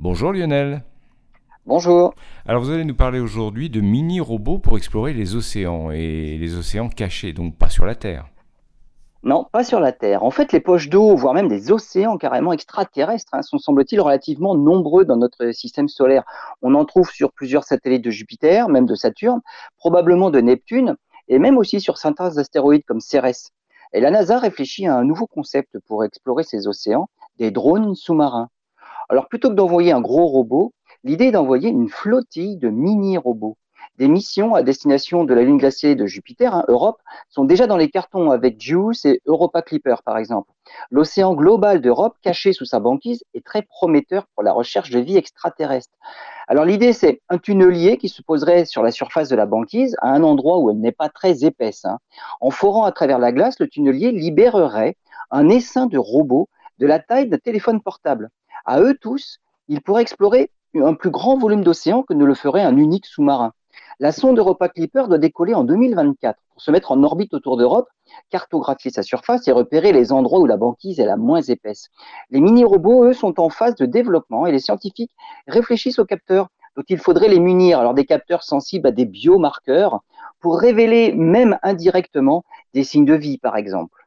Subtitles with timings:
[0.00, 0.84] Bonjour Lionel.
[1.66, 2.14] Bonjour.
[2.46, 6.88] Alors vous allez nous parler aujourd'hui de mini-robots pour explorer les océans et les océans
[6.88, 8.28] cachés, donc pas sur la Terre.
[9.24, 10.22] Non, pas sur la Terre.
[10.22, 14.54] En fait, les poches d'eau, voire même des océans carrément extraterrestres, hein, sont semble-t-il relativement
[14.54, 16.22] nombreux dans notre système solaire.
[16.62, 19.40] On en trouve sur plusieurs satellites de Jupiter, même de Saturne,
[19.78, 20.94] probablement de Neptune,
[21.26, 23.50] et même aussi sur certains astéroïdes comme Cérès.
[23.92, 27.08] Et la NASA réfléchit à un nouveau concept pour explorer ces océans,
[27.38, 28.48] des drones sous-marins.
[29.08, 30.72] Alors plutôt que d'envoyer un gros robot,
[31.04, 33.56] l'idée est d'envoyer une flottille de mini-robots.
[33.96, 37.76] Des missions à destination de la lune glacée de Jupiter, hein, Europe, sont déjà dans
[37.76, 40.52] les cartons avec JUICE et Europa Clipper, par exemple.
[40.90, 45.16] L'océan global d'Europe, caché sous sa banquise, est très prometteur pour la recherche de vie
[45.16, 45.94] extraterrestre.
[46.46, 50.10] Alors l'idée, c'est un tunnelier qui se poserait sur la surface de la banquise, à
[50.10, 51.84] un endroit où elle n'est pas très épaisse.
[51.84, 51.98] Hein.
[52.40, 54.96] En forant à travers la glace, le tunnelier libérerait
[55.30, 58.30] un essaim de robots de la taille d'un téléphone portable.
[58.64, 62.62] À eux tous, ils pourraient explorer un plus grand volume d'océan que ne le ferait
[62.62, 63.52] un unique sous-marin.
[64.00, 67.88] La sonde Europa Clipper doit décoller en 2024 pour se mettre en orbite autour d'Europe,
[68.30, 71.88] cartographier sa surface et repérer les endroits où la banquise est la moins épaisse.
[72.30, 75.12] Les mini-robots, eux, sont en phase de développement et les scientifiques
[75.48, 80.00] réfléchissent aux capteurs dont il faudrait les munir, alors des capteurs sensibles à des biomarqueurs
[80.38, 84.06] pour révéler même indirectement des signes de vie, par exemple.